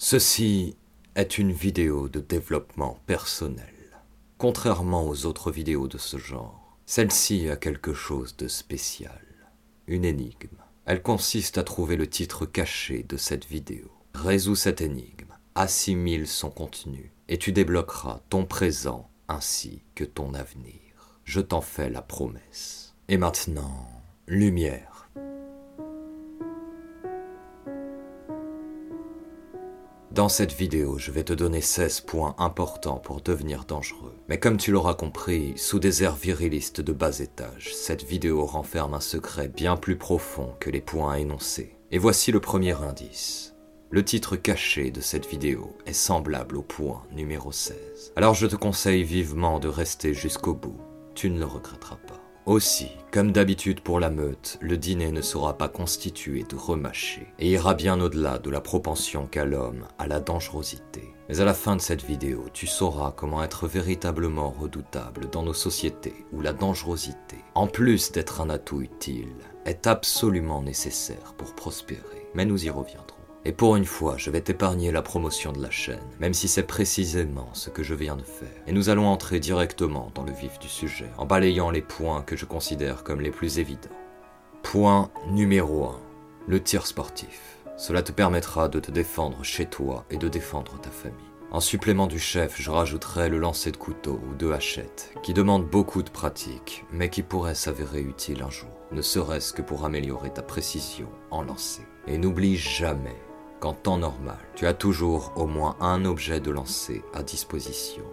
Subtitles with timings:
[0.00, 0.76] Ceci
[1.16, 3.74] est une vidéo de développement personnel.
[4.38, 9.20] Contrairement aux autres vidéos de ce genre, celle-ci a quelque chose de spécial.
[9.88, 10.56] Une énigme.
[10.86, 13.90] Elle consiste à trouver le titre caché de cette vidéo.
[14.14, 21.18] Résous cette énigme, assimile son contenu, et tu débloqueras ton présent ainsi que ton avenir.
[21.24, 22.94] Je t'en fais la promesse.
[23.08, 23.90] Et maintenant,
[24.28, 24.97] lumière.
[30.18, 34.16] Dans cette vidéo, je vais te donner 16 points importants pour devenir dangereux.
[34.28, 38.94] Mais comme tu l'auras compris, sous des airs virilistes de bas étage, cette vidéo renferme
[38.94, 41.76] un secret bien plus profond que les points énoncés.
[41.92, 43.54] Et voici le premier indice.
[43.90, 48.12] Le titre caché de cette vidéo est semblable au point numéro 16.
[48.16, 50.80] Alors je te conseille vivement de rester jusqu'au bout.
[51.14, 52.27] Tu ne le regretteras pas.
[52.48, 57.50] Aussi, comme d'habitude pour la meute, le dîner ne sera pas constitué de remâchés et
[57.50, 61.14] ira bien au-delà de la propension qu'a l'homme à la dangerosité.
[61.28, 65.52] Mais à la fin de cette vidéo, tu sauras comment être véritablement redoutable dans nos
[65.52, 72.30] sociétés où la dangerosité, en plus d'être un atout utile, est absolument nécessaire pour prospérer.
[72.32, 73.07] Mais nous y reviendrons.
[73.44, 76.64] Et pour une fois, je vais t'épargner la promotion de la chaîne, même si c'est
[76.64, 78.48] précisément ce que je viens de faire.
[78.66, 82.36] Et nous allons entrer directement dans le vif du sujet, en balayant les points que
[82.36, 83.88] je considère comme les plus évidents.
[84.62, 86.00] Point numéro 1.
[86.48, 87.58] Le tir sportif.
[87.76, 91.16] Cela te permettra de te défendre chez toi et de défendre ta famille.
[91.50, 95.64] En supplément du chef, je rajouterai le lancer de couteau ou de hachette, qui demande
[95.64, 100.30] beaucoup de pratique, mais qui pourrait s'avérer utile un jour, ne serait-ce que pour améliorer
[100.30, 101.86] ta précision en lancer.
[102.06, 103.16] Et n'oublie jamais
[103.60, 108.04] qu'en temps normal, tu as toujours au moins un objet de lancer à disposition,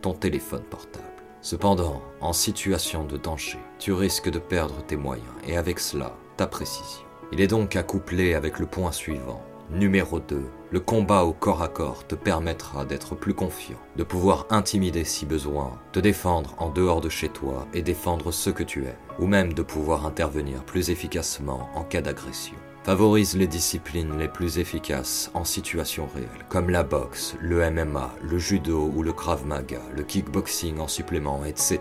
[0.00, 1.04] ton téléphone portable.
[1.40, 6.46] Cependant, en situation de danger, tu risques de perdre tes moyens et avec cela, ta
[6.46, 7.02] précision.
[7.32, 9.42] Il est donc à coupler avec le point suivant.
[9.70, 10.42] Numéro 2.
[10.70, 15.24] Le combat au corps à corps te permettra d'être plus confiant, de pouvoir intimider si
[15.24, 19.26] besoin, te défendre en dehors de chez toi et défendre ceux que tu aimes, ou
[19.26, 25.30] même de pouvoir intervenir plus efficacement en cas d'agression favorise les disciplines les plus efficaces
[25.34, 30.02] en situation réelle, comme la boxe, le MMA, le judo ou le krav maga, le
[30.02, 31.80] kickboxing en supplément, etc.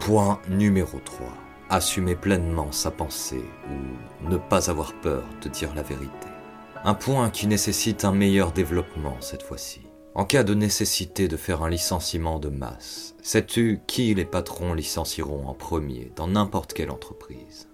[0.00, 1.26] Point numéro 3.
[1.70, 6.28] Assumer pleinement sa pensée ou ne pas avoir peur de dire la vérité.
[6.84, 9.82] Un point qui nécessite un meilleur développement cette fois-ci.
[10.14, 15.46] En cas de nécessité de faire un licenciement de masse, sais-tu qui les patrons licencieront
[15.46, 17.68] en premier dans n'importe quelle entreprise?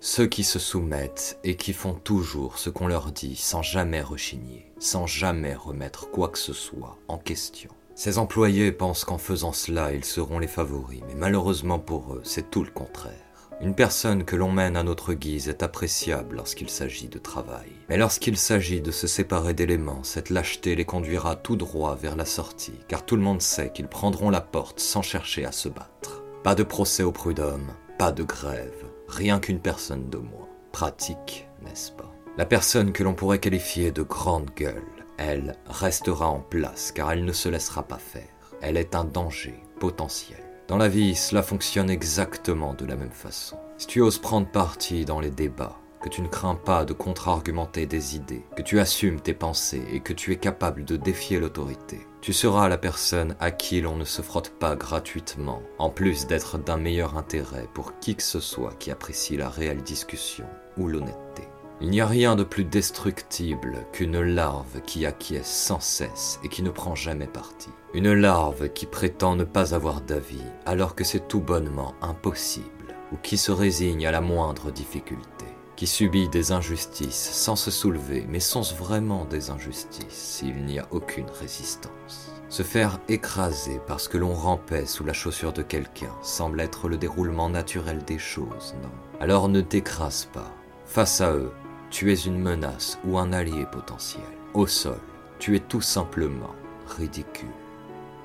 [0.00, 4.72] Ceux qui se soumettent et qui font toujours ce qu'on leur dit sans jamais rechigner,
[4.78, 7.70] sans jamais remettre quoi que ce soit en question.
[7.94, 12.48] Ces employés pensent qu'en faisant cela, ils seront les favoris, mais malheureusement pour eux, c'est
[12.48, 13.12] tout le contraire.
[13.60, 17.72] Une personne que l'on mène à notre guise est appréciable lorsqu'il s'agit de travail.
[17.88, 22.24] Mais lorsqu'il s'agit de se séparer d'éléments, cette lâcheté les conduira tout droit vers la
[22.24, 26.22] sortie, car tout le monde sait qu'ils prendront la porte sans chercher à se battre.
[26.44, 30.48] Pas de procès au prud'homme, pas de grève, rien qu'une personne de moins.
[30.72, 32.12] Pratique, n'est-ce pas?
[32.36, 34.82] La personne que l'on pourrait qualifier de grande gueule,
[35.16, 38.28] elle, restera en place car elle ne se laissera pas faire.
[38.60, 40.38] Elle est un danger potentiel.
[40.68, 43.56] Dans la vie, cela fonctionne exactement de la même façon.
[43.78, 47.86] Si tu oses prendre parti dans les débats, que tu ne crains pas de contre-argumenter
[47.86, 52.00] des idées, que tu assumes tes pensées et que tu es capable de défier l'autorité,
[52.20, 56.58] tu seras la personne à qui l'on ne se frotte pas gratuitement, en plus d'être
[56.58, 61.44] d'un meilleur intérêt pour qui que ce soit qui apprécie la réelle discussion ou l'honnêteté.
[61.80, 66.64] Il n'y a rien de plus destructible qu'une larve qui acquiesce sans cesse et qui
[66.64, 67.68] ne prend jamais parti.
[67.94, 72.66] Une larve qui prétend ne pas avoir d'avis alors que c'est tout bonnement impossible,
[73.12, 75.37] ou qui se résigne à la moindre difficulté
[75.78, 80.88] qui subit des injustices sans se soulever, mais sont vraiment des injustices s'il n'y a
[80.90, 82.32] aucune résistance.
[82.48, 86.96] Se faire écraser parce que l'on rampait sous la chaussure de quelqu'un semble être le
[86.96, 88.90] déroulement naturel des choses, non
[89.20, 90.52] Alors ne t'écrase pas.
[90.84, 91.52] Face à eux,
[91.90, 94.24] tu es une menace ou un allié potentiel.
[94.54, 94.98] Au sol,
[95.38, 96.56] tu es tout simplement
[96.88, 97.46] ridicule.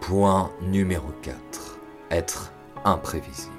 [0.01, 1.37] Point numéro 4.
[2.09, 2.51] Être
[2.83, 3.52] imprévisible.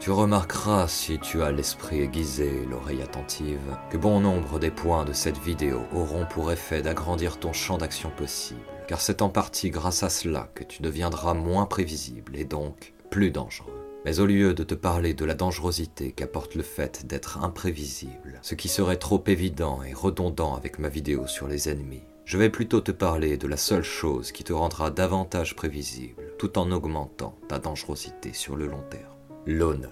[0.00, 5.04] Tu remarqueras, si tu as l'esprit aiguisé et l'oreille attentive, que bon nombre des points
[5.04, 9.70] de cette vidéo auront pour effet d'agrandir ton champ d'action possible, car c'est en partie
[9.70, 13.72] grâce à cela que tu deviendras moins prévisible et donc plus dangereux.
[14.04, 18.54] Mais au lieu de te parler de la dangerosité qu'apporte le fait d'être imprévisible, ce
[18.54, 22.80] qui serait trop évident et redondant avec ma vidéo sur les ennemis, je vais plutôt
[22.80, 27.58] te parler de la seule chose qui te rendra davantage prévisible, tout en augmentant ta
[27.58, 29.90] dangerosité sur le long terme l'honneur.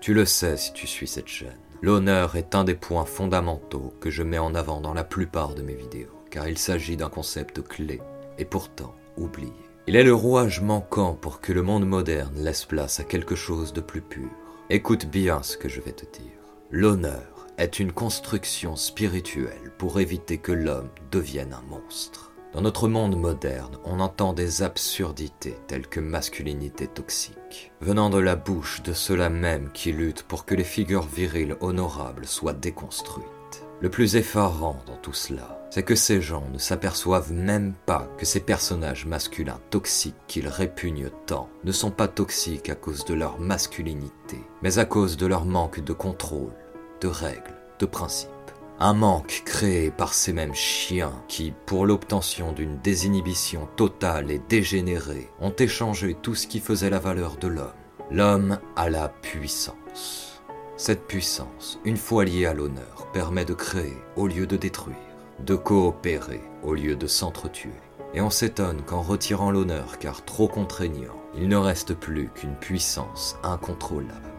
[0.00, 1.58] Tu le sais si tu suis cette chaîne.
[1.82, 5.62] L'honneur est un des points fondamentaux que je mets en avant dans la plupart de
[5.62, 6.20] mes vidéos.
[6.30, 8.00] car il s'agit d'un concept clé,
[8.38, 9.52] et pourtant oublié.
[9.86, 13.72] Il est le rouage manquant pour que le monde moderne laisse place à quelque chose
[13.72, 14.30] de plus pur.
[14.70, 16.32] Écoute bien ce que je vais te dire.
[16.70, 22.29] L'honneur est une construction spirituelle pour éviter que l'homme devienne un monstre.
[22.52, 28.34] Dans notre monde moderne, on entend des absurdités telles que masculinité toxique, venant de la
[28.34, 33.24] bouche de ceux-là même qui luttent pour que les figures viriles honorables soient déconstruites.
[33.80, 38.26] Le plus effarant dans tout cela, c'est que ces gens ne s'aperçoivent même pas que
[38.26, 43.38] ces personnages masculins toxiques qu'ils répugnent tant ne sont pas toxiques à cause de leur
[43.38, 46.52] masculinité, mais à cause de leur manque de contrôle,
[47.00, 48.28] de règles, de principes.
[48.82, 55.28] Un manque créé par ces mêmes chiens qui, pour l'obtention d'une désinhibition totale et dégénérée,
[55.38, 57.74] ont échangé tout ce qui faisait la valeur de l'homme.
[58.10, 60.42] L'homme a la puissance.
[60.78, 64.96] Cette puissance, une fois liée à l'honneur, permet de créer au lieu de détruire,
[65.40, 67.68] de coopérer au lieu de s'entretuer.
[68.14, 73.36] Et on s'étonne qu'en retirant l'honneur car trop contraignant, il ne reste plus qu'une puissance
[73.42, 74.29] incontrôlable.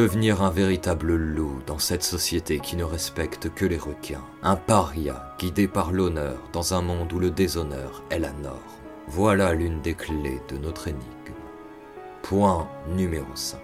[0.00, 5.34] Devenir un véritable loup dans cette société qui ne respecte que les requins, un paria
[5.38, 8.56] guidé par l'honneur dans un monde où le déshonneur est la norme.
[9.08, 11.34] Voilà l'une des clés de notre énigme.
[12.22, 12.66] Point
[12.96, 13.60] numéro 5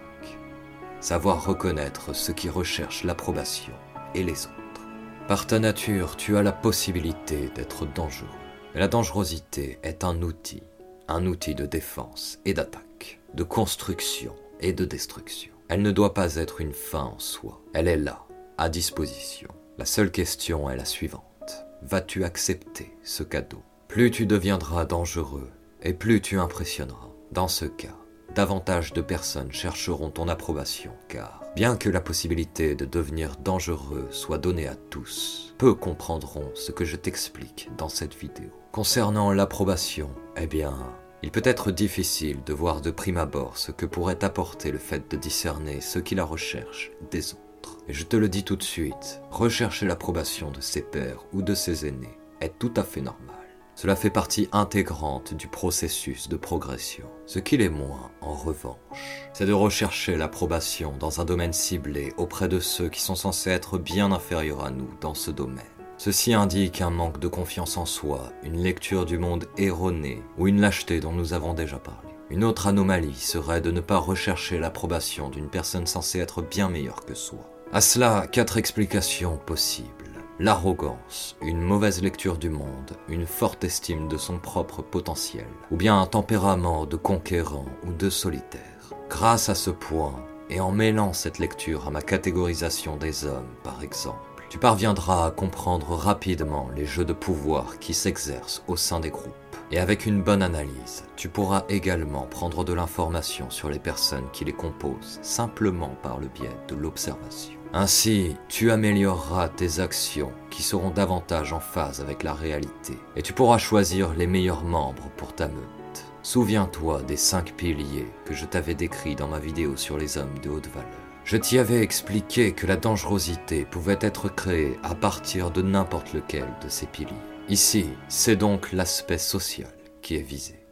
[1.00, 3.72] savoir reconnaître ceux qui recherchent l'approbation
[4.14, 4.86] et les autres.
[5.28, 8.28] Par ta nature, tu as la possibilité d'être dangereux.
[8.74, 10.62] La dangerosité est un outil,
[11.08, 15.55] un outil de défense et d'attaque, de construction et de destruction.
[15.68, 18.24] Elle ne doit pas être une fin en soi, elle est là,
[18.56, 19.48] à disposition.
[19.78, 21.66] La seule question est la suivante.
[21.82, 23.62] Vas-tu accepter ce cadeau?
[23.88, 25.50] Plus tu deviendras dangereux
[25.82, 27.10] et plus tu impressionneras.
[27.32, 27.96] Dans ce cas,
[28.34, 34.38] davantage de personnes chercheront ton approbation, car bien que la possibilité de devenir dangereux soit
[34.38, 38.50] donnée à tous, peu comprendront ce que je t'explique dans cette vidéo.
[38.70, 40.76] Concernant l'approbation, eh bien,
[41.22, 45.10] il peut être difficile de voir de prime abord ce que pourrait apporter le fait
[45.10, 47.78] de discerner ceux qui la recherchent des autres.
[47.88, 51.54] Et je te le dis tout de suite, rechercher l'approbation de ses pères ou de
[51.54, 53.34] ses aînés est tout à fait normal.
[53.76, 57.06] Cela fait partie intégrante du processus de progression.
[57.26, 62.48] Ce qu'il est moins, en revanche, c'est de rechercher l'approbation dans un domaine ciblé auprès
[62.48, 65.75] de ceux qui sont censés être bien inférieurs à nous dans ce domaine.
[65.98, 70.60] Ceci indique un manque de confiance en soi, une lecture du monde erronée ou une
[70.60, 72.10] lâcheté dont nous avons déjà parlé.
[72.28, 77.04] Une autre anomalie serait de ne pas rechercher l'approbation d'une personne censée être bien meilleure
[77.04, 77.38] que soi.
[77.72, 80.06] À cela, quatre explications possibles
[80.38, 85.98] l'arrogance, une mauvaise lecture du monde, une forte estime de son propre potentiel, ou bien
[85.98, 88.60] un tempérament de conquérant ou de solitaire.
[89.08, 90.14] Grâce à ce point,
[90.50, 95.30] et en mêlant cette lecture à ma catégorisation des hommes, par exemple, tu parviendras à
[95.30, 99.34] comprendre rapidement les jeux de pouvoir qui s'exercent au sein des groupes.
[99.72, 104.44] Et avec une bonne analyse, tu pourras également prendre de l'information sur les personnes qui
[104.44, 107.54] les composent simplement par le biais de l'observation.
[107.72, 113.32] Ainsi, tu amélioreras tes actions qui seront davantage en phase avec la réalité, et tu
[113.32, 116.04] pourras choisir les meilleurs membres pour ta meute.
[116.22, 120.48] Souviens-toi des cinq piliers que je t'avais décrits dans ma vidéo sur les hommes de
[120.48, 121.05] haute valeur.
[121.26, 126.46] Je t'y avais expliqué que la dangerosité pouvait être créée à partir de n'importe lequel
[126.62, 127.10] de ces piliers.
[127.48, 130.64] Ici, c'est donc l'aspect social qui est visé.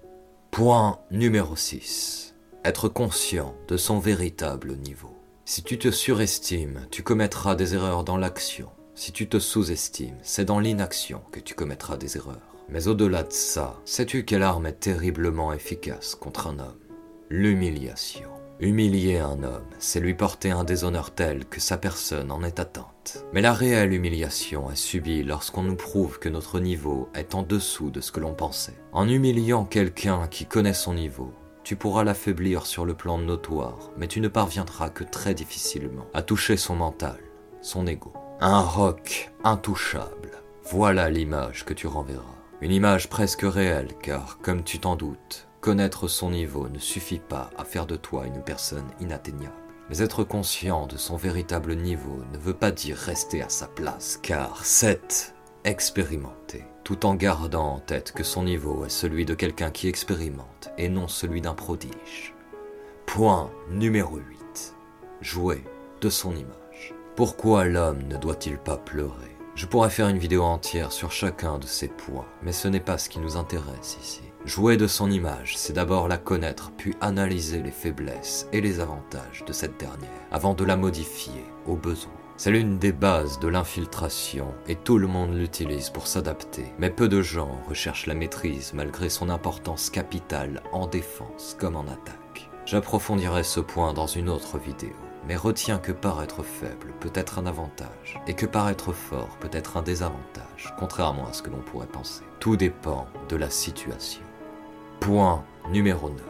[0.53, 2.37] Point numéro 6.
[2.65, 5.17] Être conscient de son véritable niveau.
[5.45, 8.71] Si tu te surestimes, tu commettras des erreurs dans l'action.
[8.95, 12.55] Si tu te sous-estimes, c'est dans l'inaction que tu commettras des erreurs.
[12.69, 16.79] Mais au-delà de ça, sais-tu quelle arme est terriblement efficace contre un homme?
[17.29, 18.31] L'humiliation.
[18.61, 23.25] Humilier un homme, c'est lui porter un déshonneur tel que sa personne en est atteinte.
[23.33, 27.91] Mais la réelle humiliation est subie lorsqu'on nous prouve que notre niveau est en dessous
[27.91, 28.79] de ce que l'on pensait.
[28.93, 31.33] En humiliant quelqu'un qui connaît son niveau,
[31.65, 36.23] tu pourras l'affaiblir sur le plan notoire, mais tu ne parviendras que très difficilement à
[36.23, 37.19] toucher son mental,
[37.61, 38.13] son ego.
[38.41, 40.31] Un roc intouchable.
[40.63, 42.23] Voilà l'image que tu renverras.
[42.61, 47.49] Une image presque réelle, car, comme tu t'en doutes, connaître son niveau ne suffit pas
[47.57, 49.55] à faire de toi une personne inatteignable.
[49.89, 54.21] Mais être conscient de son véritable niveau ne veut pas dire rester à sa place,
[54.23, 59.71] car c'est expérimenter tout en gardant en tête que son niveau est celui de quelqu'un
[59.71, 62.35] qui expérimente et non celui d'un prodige.
[63.07, 64.75] Point numéro 8.
[65.23, 65.65] Jouer
[66.03, 66.93] de son image.
[67.17, 69.35] Pourquoi l'homme ne doit-il pas pleurer?
[69.55, 72.99] Je pourrais faire une vidéo entière sur chacun de ces points, mais ce n'est pas
[72.99, 74.21] ce qui nous intéresse ici.
[74.45, 79.43] Jouer de son image, c'est d'abord la connaître, puis analyser les faiblesses et les avantages
[79.47, 82.13] de cette dernière, avant de la modifier au besoin.
[82.37, 86.67] C'est l'une des bases de l'infiltration et tout le monde l'utilise pour s'adapter.
[86.79, 91.85] Mais peu de gens recherchent la maîtrise malgré son importance capitale en défense comme en
[91.85, 92.51] attaque.
[92.67, 94.93] J'approfondirai ce point dans une autre vidéo,
[95.27, 99.79] mais retiens que paraître faible peut être un avantage et que paraître fort peut être
[99.79, 102.25] un désavantage, contrairement à ce que l'on pourrait penser.
[102.41, 104.21] Tout dépend de la situation.
[105.01, 106.21] Point numéro 9.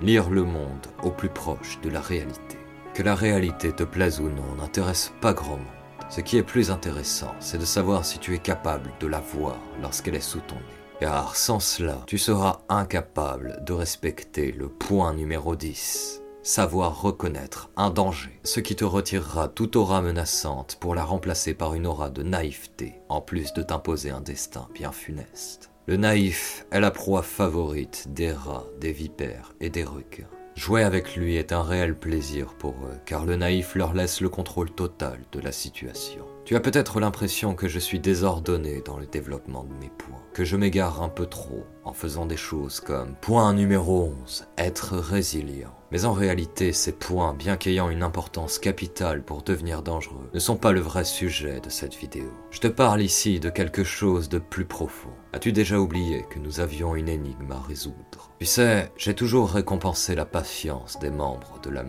[0.00, 2.58] Lire le monde au plus proche de la réalité.
[2.94, 5.66] Que la réalité te plaise ou non n'intéresse pas grand monde.
[6.10, 9.56] Ce qui est plus intéressant, c'est de savoir si tu es capable de la voir
[9.82, 11.00] lorsqu'elle est sous ton nez.
[11.00, 16.22] Car sans cela, tu seras incapable de respecter le point numéro 10.
[16.48, 21.74] Savoir reconnaître un danger, ce qui te retirera toute aura menaçante pour la remplacer par
[21.74, 25.68] une aura de naïveté, en plus de t'imposer un destin bien funeste.
[25.86, 30.30] Le naïf est la proie favorite des rats, des vipères et des requins.
[30.54, 34.30] Jouer avec lui est un réel plaisir pour eux, car le naïf leur laisse le
[34.30, 36.24] contrôle total de la situation.
[36.46, 40.46] Tu as peut-être l'impression que je suis désordonné dans le développement de mes points, que
[40.46, 45.77] je m'égare un peu trop en faisant des choses comme point numéro 11, être résilient.
[45.90, 50.56] Mais en réalité, ces points, bien qu'ayant une importance capitale pour devenir dangereux, ne sont
[50.56, 52.30] pas le vrai sujet de cette vidéo.
[52.50, 55.08] Je te parle ici de quelque chose de plus profond.
[55.32, 58.30] As-tu déjà oublié que nous avions une énigme à résoudre?
[58.38, 61.84] Tu sais, j'ai toujours récompensé la patience des membres de la.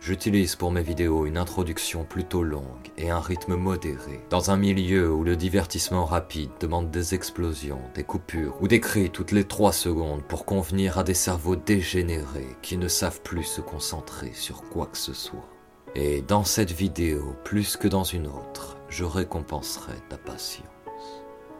[0.00, 5.12] J'utilise pour mes vidéos une introduction plutôt longue et un rythme modéré, dans un milieu
[5.12, 9.72] où le divertissement rapide demande des explosions, des coupures ou des cris toutes les 3
[9.72, 14.86] secondes pour convenir à des cerveaux dégénérés qui ne savent plus se concentrer sur quoi
[14.86, 15.48] que ce soit.
[15.94, 20.64] Et dans cette vidéo, plus que dans une autre, je récompenserai ta patience.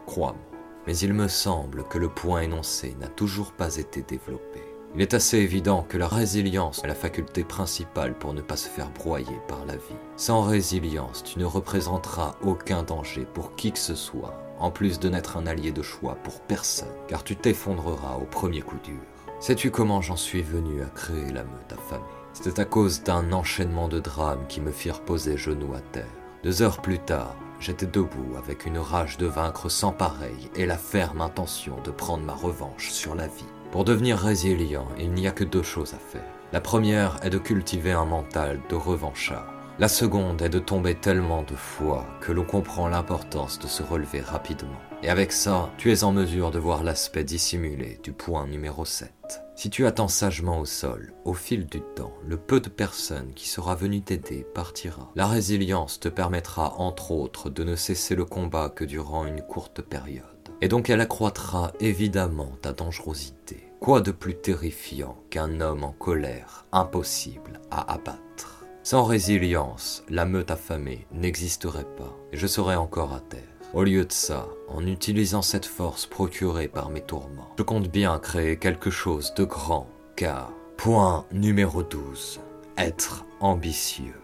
[0.07, 0.41] Crois-moi.
[0.87, 4.70] Mais il me semble que le point énoncé n'a toujours pas été développé.
[4.93, 8.67] Il est assez évident que la résilience est la faculté principale pour ne pas se
[8.67, 9.95] faire broyer par la vie.
[10.17, 15.07] Sans résilience, tu ne représenteras aucun danger pour qui que ce soit, en plus de
[15.07, 18.99] n'être un allié de choix pour personne, car tu t'effondreras au premier coup dur.
[19.39, 23.87] Sais-tu comment j'en suis venu à créer la meute affamée C'était à cause d'un enchaînement
[23.87, 26.05] de drames qui me firent poser genoux à terre.
[26.43, 30.77] Deux heures plus tard, j'étais debout avec une rage de vaincre sans pareil et la
[30.77, 33.45] ferme intention de prendre ma revanche sur la vie.
[33.71, 36.27] Pour devenir résilient, il n'y a que deux choses à faire.
[36.51, 39.53] La première est de cultiver un mental de revanchard.
[39.79, 44.19] La seconde est de tomber tellement de fois que l'on comprend l'importance de se relever
[44.19, 44.77] rapidement.
[45.03, 49.09] Et avec ça, tu es en mesure de voir l'aspect dissimulé du point numéro 7.
[49.55, 53.47] Si tu attends sagement au sol, au fil du temps, le peu de personnes qui
[53.47, 55.09] sera venu t'aider partira.
[55.15, 59.81] La résilience te permettra entre autres de ne cesser le combat que durant une courte
[59.81, 60.30] période
[60.61, 63.63] et donc elle accroîtra évidemment ta dangerosité.
[63.79, 68.63] Quoi de plus terrifiant qu'un homme en colère, impossible à abattre?
[68.83, 73.41] Sans résilience, la meute affamée n'existerait pas, et je serais encore à terre.
[73.73, 78.19] Au lieu de ça, en utilisant cette force procurée par mes tourments, je compte bien
[78.19, 82.39] créer quelque chose de grand, car, point numéro 12,
[82.77, 84.19] être ambitieux,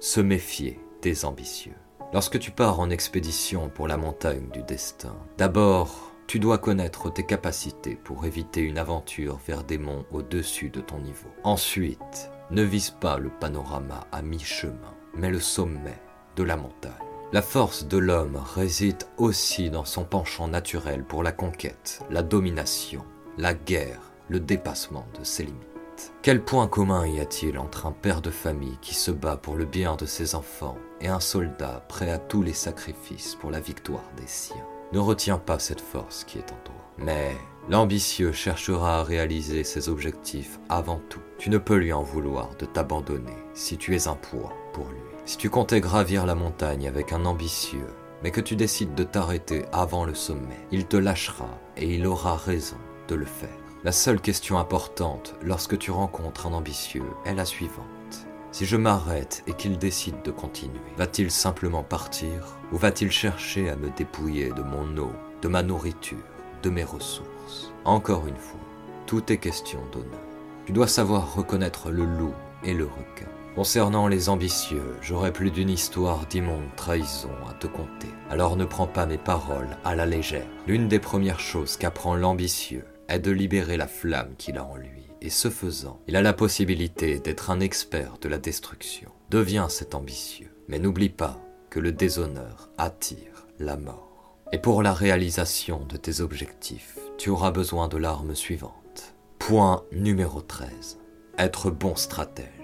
[0.00, 1.76] se méfier des ambitieux.
[2.14, 7.24] Lorsque tu pars en expédition pour la montagne du destin, d'abord, tu dois connaître tes
[7.24, 11.28] capacités pour éviter une aventure vers des monts au-dessus de ton niveau.
[11.44, 16.00] Ensuite, ne vise pas le panorama à mi-chemin, mais le sommet
[16.36, 16.92] de la montagne.
[17.32, 23.04] La force de l'homme réside aussi dans son penchant naturel pour la conquête, la domination,
[23.36, 25.77] la guerre, le dépassement de ses limites.
[26.22, 29.64] Quel point commun y a-t-il entre un père de famille qui se bat pour le
[29.64, 34.04] bien de ses enfants et un soldat prêt à tous les sacrifices pour la victoire
[34.16, 34.66] des siens?
[34.92, 36.74] Ne retiens pas cette force qui est en toi.
[36.98, 37.36] Mais
[37.68, 41.20] l'ambitieux cherchera à réaliser ses objectifs avant tout.
[41.38, 45.00] Tu ne peux lui en vouloir de t'abandonner si tu es un poids pour lui.
[45.24, 47.86] Si tu comptais gravir la montagne avec un ambitieux,
[48.22, 52.36] mais que tu décides de t'arrêter avant le sommet, il te lâchera et il aura
[52.36, 52.78] raison
[53.08, 53.67] de le faire.
[53.84, 58.26] La seule question importante lorsque tu rencontres un ambitieux est la suivante.
[58.50, 63.76] Si je m'arrête et qu'il décide de continuer, va-t-il simplement partir ou va-t-il chercher à
[63.76, 66.18] me dépouiller de mon eau, de ma nourriture,
[66.64, 67.72] de mes ressources?
[67.84, 68.58] Encore une fois,
[69.06, 70.26] tout est question d'honneur.
[70.66, 73.30] Tu dois savoir reconnaître le loup et le requin.
[73.54, 78.08] Concernant les ambitieux, j'aurai plus d'une histoire d'immonde trahison à te conter.
[78.28, 80.48] Alors ne prends pas mes paroles à la légère.
[80.66, 85.08] L'une des premières choses qu'apprend l'ambitieux est de libérer la flamme qu'il a en lui,
[85.20, 89.10] et ce faisant, il a la possibilité d'être un expert de la destruction.
[89.30, 94.38] Deviens cet ambitieux, mais n'oublie pas que le déshonneur attire la mort.
[94.52, 99.14] Et pour la réalisation de tes objectifs, tu auras besoin de l'arme suivante.
[99.38, 100.98] Point numéro 13.
[101.36, 102.57] Être bon stratège.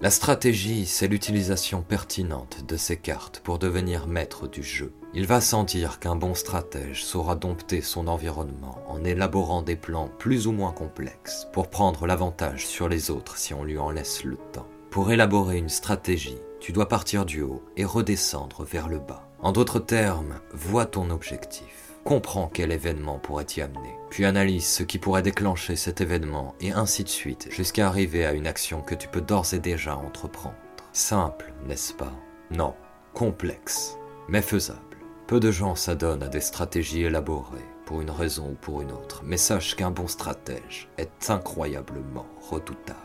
[0.00, 4.92] La stratégie, c'est l'utilisation pertinente de ces cartes pour devenir maître du jeu.
[5.12, 10.46] Il va sentir qu'un bon stratège saura dompter son environnement en élaborant des plans plus
[10.46, 14.36] ou moins complexes pour prendre l'avantage sur les autres si on lui en laisse le
[14.52, 14.68] temps.
[14.90, 19.28] Pour élaborer une stratégie, tu dois partir du haut et redescendre vers le bas.
[19.40, 24.82] En d'autres termes, vois ton objectif comprends quel événement pourrait y amener, puis analyse ce
[24.82, 28.94] qui pourrait déclencher cet événement, et ainsi de suite, jusqu'à arriver à une action que
[28.94, 30.56] tu peux d'ores et déjà entreprendre.
[30.92, 32.12] Simple, n'est-ce pas?
[32.50, 32.74] Non,
[33.14, 33.96] complexe,
[34.28, 34.80] mais faisable.
[35.26, 39.22] Peu de gens s'adonnent à des stratégies élaborées, pour une raison ou pour une autre,
[39.24, 42.98] mais sache qu'un bon stratège est incroyablement redoutable.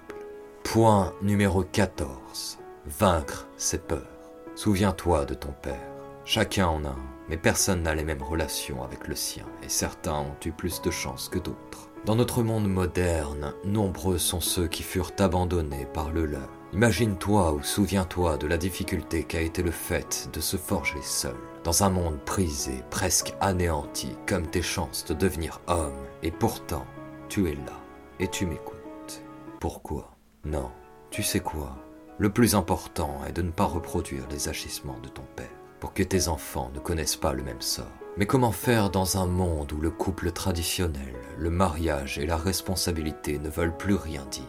[0.64, 2.60] Point numéro 14.
[2.86, 4.02] Vaincre ses peurs.
[4.56, 5.80] Souviens-toi de ton père.
[6.26, 10.20] Chacun en a un mais personne n'a les mêmes relations avec le sien, et certains
[10.20, 11.90] ont eu plus de chance que d'autres.
[12.06, 16.50] Dans notre monde moderne, nombreux sont ceux qui furent abandonnés par le leur.
[16.74, 21.84] Imagine-toi ou souviens-toi de la difficulté qu'a été le fait de se forger seul, dans
[21.84, 26.86] un monde prisé, presque anéanti, comme tes chances de devenir homme, et pourtant,
[27.30, 27.80] tu es là,
[28.20, 29.24] et tu m'écoutes.
[29.62, 30.14] Pourquoi?
[30.44, 30.72] Non,
[31.10, 31.78] tu sais quoi?
[32.18, 36.28] Le plus important est de ne pas reproduire les agissements de ton père que tes
[36.28, 37.88] enfants ne connaissent pas le même sort.
[38.16, 43.40] Mais comment faire dans un monde où le couple traditionnel, le mariage et la responsabilité
[43.40, 44.44] ne veulent plus rien dire?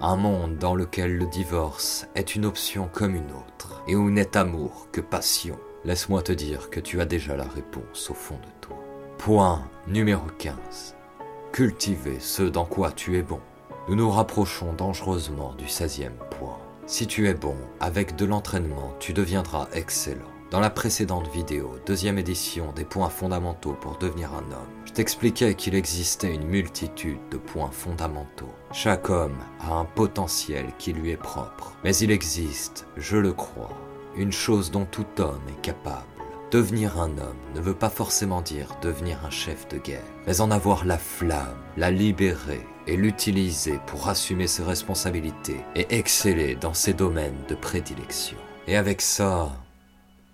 [0.00, 4.38] Un monde dans lequel le divorce est une option comme une autre, et où n'est
[4.38, 5.58] amour que passion.
[5.84, 8.78] Laisse-moi te dire que tu as déjà la réponse au fond de toi.
[9.18, 10.96] Point numéro 15.
[11.52, 13.40] Cultiver ce dans quoi tu es bon.
[13.88, 16.58] Nous nous rapprochons dangereusement du 16e point.
[16.86, 20.29] Si tu es bon, avec de l'entraînement, tu deviendras excellent.
[20.50, 25.54] Dans la précédente vidéo, deuxième édition des points fondamentaux pour devenir un homme, je t'expliquais
[25.54, 28.52] qu'il existait une multitude de points fondamentaux.
[28.72, 33.70] Chaque homme a un potentiel qui lui est propre, mais il existe, je le crois,
[34.16, 36.02] une chose dont tout homme est capable.
[36.50, 40.50] Devenir un homme ne veut pas forcément dire devenir un chef de guerre, mais en
[40.50, 46.92] avoir la flamme, la libérer et l'utiliser pour assumer ses responsabilités et exceller dans ses
[46.92, 48.36] domaines de prédilection.
[48.66, 49.52] Et avec ça,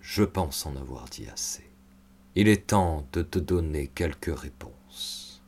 [0.09, 1.69] je pense en avoir dit assez.
[2.35, 5.43] Il est temps de te donner quelques réponses.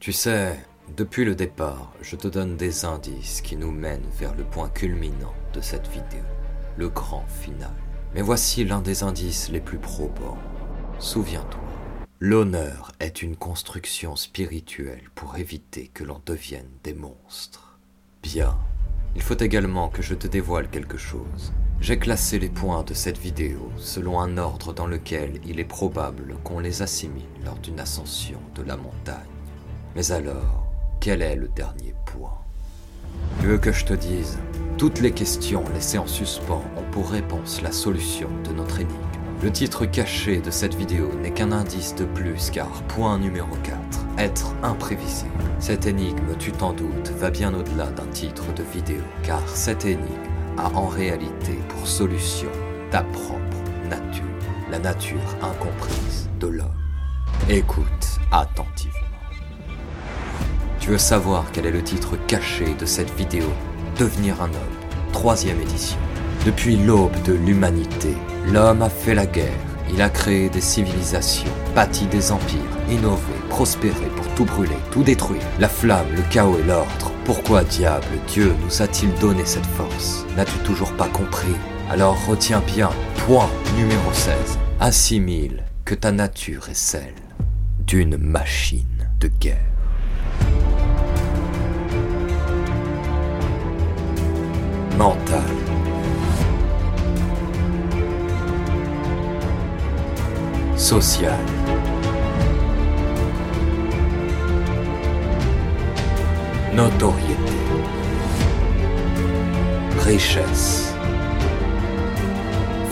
[0.00, 0.58] Tu sais,
[0.96, 5.32] depuis le départ, je te donne des indices qui nous mènent vers le point culminant
[5.52, 6.24] de cette vidéo,
[6.76, 7.72] le grand final.
[8.16, 10.38] Mais voici l'un des indices les plus probants.
[10.98, 11.62] Souviens-toi,
[12.18, 17.78] l'honneur est une construction spirituelle pour éviter que l'on devienne des monstres.
[18.24, 18.58] Bien,
[19.14, 21.52] il faut également que je te dévoile quelque chose.
[21.82, 26.36] J'ai classé les points de cette vidéo selon un ordre dans lequel il est probable
[26.44, 29.16] qu'on les assimile lors d'une ascension de la montagne.
[29.96, 30.64] Mais alors,
[31.00, 32.38] quel est le dernier point?
[33.40, 34.38] Tu veux que je te dise?
[34.78, 38.94] Toutes les questions laissées en suspens ont pour réponse la solution de notre énigme.
[39.42, 43.78] Le titre caché de cette vidéo n'est qu'un indice de plus car point numéro 4,
[44.18, 45.30] être imprévisible.
[45.58, 50.31] Cette énigme, tu t'en doutes, va bien au-delà d'un titre de vidéo car cette énigme
[50.58, 52.48] a en réalité pour solution
[52.90, 53.38] ta propre
[53.88, 54.24] nature,
[54.70, 56.68] la nature incomprise de l'homme.
[57.48, 58.98] Écoute attentivement.
[60.78, 63.46] Tu veux savoir quel est le titre caché de cette vidéo?
[63.98, 64.78] Devenir un homme,
[65.12, 65.98] troisième édition.
[66.44, 69.52] Depuis l'aube de l'humanité, l'homme a fait la guerre,
[69.92, 75.42] il a créé des civilisations, bâti des empires, innové, prospéré pour tout brûler, tout détruire.
[75.58, 77.12] La flamme, le chaos et l'ordre.
[77.24, 80.24] Pourquoi diable Dieu nous a-t-il donné cette force?
[80.36, 81.54] N'as-tu toujours pas compris?
[81.90, 82.90] Alors retiens bien,
[83.26, 84.58] point numéro 16.
[84.80, 87.14] Assimile que ta nature est celle
[87.86, 89.58] d'une machine de guerre.
[94.96, 95.61] Mental.
[100.92, 101.38] Social.
[106.74, 107.34] notoriété,
[110.04, 110.94] richesse,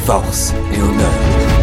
[0.06, 1.59] force et honneur.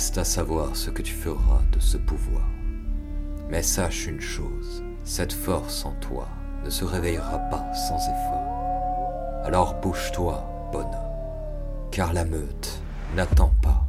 [0.00, 2.48] Reste à savoir ce que tu feras de ce pouvoir.
[3.50, 6.26] Mais sache une chose, cette force en toi
[6.64, 9.44] ne se réveillera pas sans effort.
[9.44, 12.80] Alors bouge-toi, bonhomme, car la meute
[13.14, 13.86] n'attend pas.